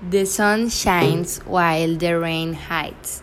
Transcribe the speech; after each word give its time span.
The 0.00 0.26
sun 0.26 0.68
shines 0.68 1.38
while 1.38 1.96
the 1.96 2.16
rain 2.20 2.54
hides. 2.54 3.20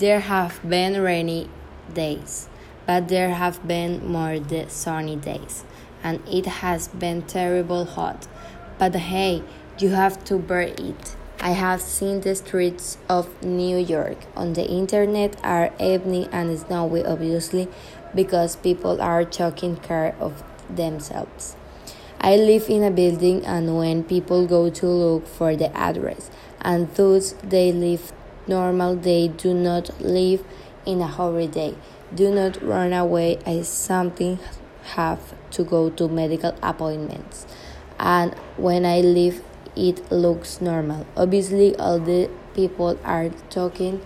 There 0.00 0.18
have 0.18 0.58
been 0.68 1.00
rainy 1.00 1.48
days, 1.94 2.48
but 2.84 3.06
there 3.06 3.30
have 3.30 3.64
been 3.68 4.04
more 4.04 4.36
sunny 4.66 5.14
days, 5.14 5.62
and 6.02 6.20
it 6.28 6.46
has 6.46 6.88
been 6.88 7.22
terrible 7.22 7.84
hot. 7.84 8.26
But 8.76 8.96
hey, 8.96 9.44
you 9.78 9.90
have 9.90 10.24
to 10.24 10.38
bear 10.38 10.62
it. 10.62 11.14
I 11.38 11.50
have 11.50 11.80
seen 11.80 12.22
the 12.22 12.34
streets 12.34 12.98
of 13.08 13.30
New 13.40 13.78
York 13.78 14.18
on 14.34 14.54
the 14.54 14.66
internet 14.66 15.36
are 15.44 15.72
empty 15.78 16.28
and 16.32 16.58
snowy, 16.58 17.04
obviously, 17.04 17.68
because 18.16 18.56
people 18.56 19.00
are 19.00 19.24
taking 19.24 19.76
care 19.76 20.16
of 20.18 20.42
themselves. 20.68 21.54
I 22.26 22.34
live 22.34 22.68
in 22.68 22.82
a 22.82 22.90
building, 22.90 23.46
and 23.46 23.78
when 23.78 24.02
people 24.02 24.48
go 24.48 24.68
to 24.68 24.86
look 24.88 25.28
for 25.28 25.54
the 25.54 25.70
address, 25.76 26.28
and 26.60 26.92
thus 26.96 27.36
they 27.44 27.70
live 27.70 28.12
normal, 28.48 28.96
they 28.96 29.28
do 29.28 29.54
not 29.54 30.00
live 30.00 30.42
in 30.84 31.02
a. 31.02 31.46
They 31.46 31.76
do 32.12 32.34
not 32.34 32.60
run 32.60 32.92
away 32.92 33.38
as 33.46 33.68
something 33.68 34.40
have 34.96 35.36
to 35.52 35.62
go 35.62 35.88
to 35.90 36.08
medical 36.08 36.52
appointments. 36.64 37.46
And 38.00 38.34
when 38.56 38.84
I 38.84 39.02
live, 39.02 39.44
it 39.76 40.10
looks 40.10 40.60
normal. 40.60 41.06
Obviously, 41.16 41.76
all 41.76 42.00
the 42.00 42.28
people 42.54 42.98
are 43.04 43.28
taking 43.50 44.00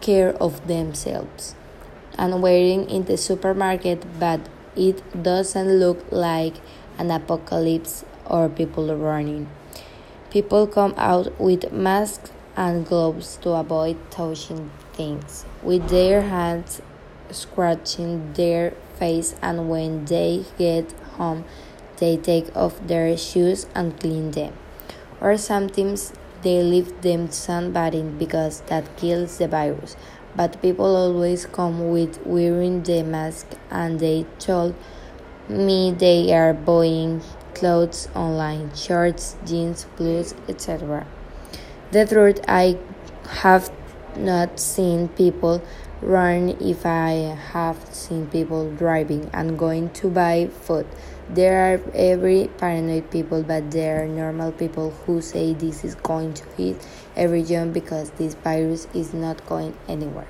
care 0.00 0.30
of 0.36 0.68
themselves 0.68 1.54
and 2.16 2.42
waiting 2.42 2.88
in 2.88 3.04
the 3.04 3.18
supermarket, 3.18 4.06
but 4.18 4.40
it 4.74 5.22
doesn't 5.22 5.78
look 5.78 6.10
like 6.10 6.54
an 6.98 7.10
apocalypse 7.10 8.04
or 8.26 8.48
people 8.48 8.94
running. 8.94 9.48
People 10.30 10.66
come 10.66 10.94
out 10.96 11.40
with 11.40 11.72
masks 11.72 12.32
and 12.56 12.84
gloves 12.84 13.36
to 13.42 13.50
avoid 13.50 13.96
touching 14.10 14.70
things, 14.92 15.46
with 15.62 15.88
their 15.88 16.22
hands 16.22 16.82
scratching 17.30 18.32
their 18.34 18.72
face, 18.98 19.34
and 19.40 19.68
when 19.70 20.04
they 20.06 20.44
get 20.58 20.92
home, 21.16 21.44
they 21.98 22.16
take 22.16 22.54
off 22.56 22.78
their 22.86 23.16
shoes 23.16 23.66
and 23.74 23.98
clean 24.00 24.30
them. 24.32 24.52
Or 25.20 25.36
sometimes 25.36 26.12
they 26.42 26.62
leave 26.62 27.02
them 27.02 27.28
sunbathing 27.28 28.18
because 28.18 28.60
that 28.62 28.96
kills 28.96 29.38
the 29.38 29.48
virus. 29.48 29.96
But 30.36 30.60
people 30.62 30.94
always 30.96 31.46
come 31.46 31.90
with 31.90 32.24
wearing 32.24 32.82
the 32.82 33.02
mask 33.02 33.46
and 33.70 33.98
they 33.98 34.26
told 34.38 34.74
me 35.48 35.92
they 35.92 36.32
are 36.32 36.54
buying 36.54 37.22
clothes 37.54 38.08
online, 38.14 38.74
shirts, 38.74 39.36
jeans, 39.44 39.86
blues, 39.96 40.34
etc. 40.48 41.06
The 41.90 42.06
truth 42.06 42.40
I 42.46 42.78
have 43.42 43.72
not 44.16 44.60
seen 44.60 45.08
people 45.08 45.62
run 46.00 46.50
if 46.60 46.86
I 46.86 47.36
have 47.52 47.78
seen 47.94 48.26
people 48.26 48.70
driving 48.72 49.30
and 49.32 49.58
going 49.58 49.90
to 49.90 50.08
buy 50.08 50.48
food. 50.62 50.86
There 51.28 51.74
are 51.74 51.80
every 51.94 52.48
paranoid 52.56 53.10
people, 53.10 53.42
but 53.42 53.70
there 53.70 54.04
are 54.04 54.06
normal 54.06 54.52
people 54.52 54.90
who 55.04 55.20
say 55.20 55.52
this 55.52 55.84
is 55.84 55.94
going 55.96 56.34
to 56.34 56.44
hit 56.56 56.86
every 57.16 57.42
young 57.42 57.72
because 57.72 58.10
this 58.12 58.34
virus 58.34 58.86
is 58.94 59.12
not 59.12 59.44
going 59.46 59.76
anywhere. 59.88 60.28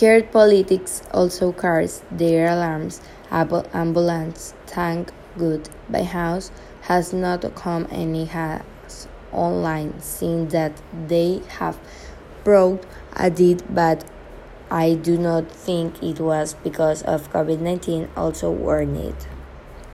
Heard 0.00 0.30
politics 0.30 1.02
also 1.10 1.52
cars, 1.52 2.02
their 2.10 2.52
alarms, 2.52 3.00
ambulance, 3.30 4.52
thank 4.66 5.10
good. 5.38 5.70
By 5.88 6.02
house 6.02 6.50
has 6.82 7.14
not 7.14 7.54
come 7.54 7.88
any 7.90 8.26
has 8.26 8.60
online 9.32 9.98
since 10.00 10.52
that 10.52 10.72
they 11.08 11.40
have 11.60 11.78
brought 12.44 12.84
a 13.14 13.30
deed 13.30 13.62
but 13.70 14.04
I 14.70 14.94
do 14.94 15.16
not 15.16 15.50
think 15.50 16.02
it 16.02 16.20
was 16.20 16.52
because 16.62 17.02
of 17.02 17.32
COVID 17.32 17.60
19 17.60 18.10
also 18.18 18.50
warned 18.50 18.98
it. 18.98 19.26